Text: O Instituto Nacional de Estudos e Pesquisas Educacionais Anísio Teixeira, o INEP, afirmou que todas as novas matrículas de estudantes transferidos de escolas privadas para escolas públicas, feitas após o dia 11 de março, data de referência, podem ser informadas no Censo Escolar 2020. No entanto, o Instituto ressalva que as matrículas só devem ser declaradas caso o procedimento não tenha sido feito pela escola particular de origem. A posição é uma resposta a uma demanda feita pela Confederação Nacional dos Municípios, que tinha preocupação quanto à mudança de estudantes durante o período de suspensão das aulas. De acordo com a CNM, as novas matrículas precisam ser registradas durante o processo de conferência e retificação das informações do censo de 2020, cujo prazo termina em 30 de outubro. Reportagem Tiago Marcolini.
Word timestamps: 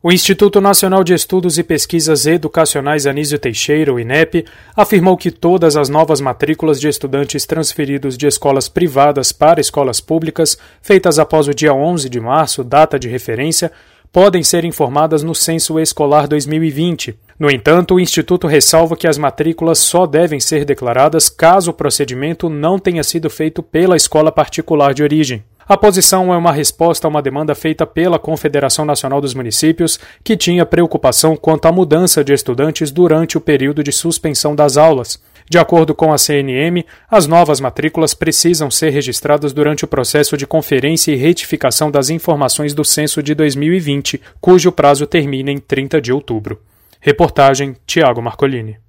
O 0.00 0.12
Instituto 0.12 0.60
Nacional 0.60 1.02
de 1.02 1.12
Estudos 1.12 1.58
e 1.58 1.64
Pesquisas 1.64 2.24
Educacionais 2.24 3.04
Anísio 3.04 3.36
Teixeira, 3.36 3.92
o 3.92 3.98
INEP, 3.98 4.44
afirmou 4.76 5.16
que 5.16 5.28
todas 5.28 5.76
as 5.76 5.88
novas 5.88 6.20
matrículas 6.20 6.80
de 6.80 6.86
estudantes 6.86 7.44
transferidos 7.44 8.16
de 8.16 8.28
escolas 8.28 8.68
privadas 8.68 9.32
para 9.32 9.60
escolas 9.60 10.00
públicas, 10.00 10.56
feitas 10.80 11.18
após 11.18 11.48
o 11.48 11.54
dia 11.54 11.74
11 11.74 12.08
de 12.08 12.20
março, 12.20 12.62
data 12.62 12.96
de 12.96 13.08
referência, 13.08 13.72
podem 14.12 14.40
ser 14.44 14.64
informadas 14.64 15.24
no 15.24 15.34
Censo 15.34 15.80
Escolar 15.80 16.28
2020. 16.28 17.18
No 17.36 17.50
entanto, 17.50 17.96
o 17.96 18.00
Instituto 18.00 18.46
ressalva 18.46 18.96
que 18.96 19.08
as 19.08 19.18
matrículas 19.18 19.80
só 19.80 20.06
devem 20.06 20.38
ser 20.38 20.64
declaradas 20.64 21.28
caso 21.28 21.72
o 21.72 21.74
procedimento 21.74 22.48
não 22.48 22.78
tenha 22.78 23.02
sido 23.02 23.28
feito 23.28 23.64
pela 23.64 23.96
escola 23.96 24.30
particular 24.30 24.94
de 24.94 25.02
origem. 25.02 25.42
A 25.68 25.76
posição 25.76 26.32
é 26.32 26.36
uma 26.38 26.50
resposta 26.50 27.06
a 27.06 27.10
uma 27.10 27.20
demanda 27.20 27.54
feita 27.54 27.86
pela 27.86 28.18
Confederação 28.18 28.86
Nacional 28.86 29.20
dos 29.20 29.34
Municípios, 29.34 30.00
que 30.24 30.34
tinha 30.34 30.64
preocupação 30.64 31.36
quanto 31.36 31.66
à 31.66 31.72
mudança 31.72 32.24
de 32.24 32.32
estudantes 32.32 32.90
durante 32.90 33.36
o 33.36 33.40
período 33.40 33.82
de 33.82 33.92
suspensão 33.92 34.56
das 34.56 34.78
aulas. 34.78 35.22
De 35.46 35.58
acordo 35.58 35.94
com 35.94 36.10
a 36.10 36.16
CNM, 36.16 36.86
as 37.10 37.26
novas 37.26 37.60
matrículas 37.60 38.14
precisam 38.14 38.70
ser 38.70 38.88
registradas 38.88 39.52
durante 39.52 39.84
o 39.84 39.88
processo 39.88 40.38
de 40.38 40.46
conferência 40.46 41.12
e 41.12 41.16
retificação 41.16 41.90
das 41.90 42.08
informações 42.08 42.72
do 42.72 42.82
censo 42.82 43.22
de 43.22 43.34
2020, 43.34 44.22
cujo 44.40 44.72
prazo 44.72 45.06
termina 45.06 45.50
em 45.50 45.58
30 45.58 46.00
de 46.00 46.10
outubro. 46.10 46.62
Reportagem 46.98 47.76
Tiago 47.86 48.22
Marcolini. 48.22 48.87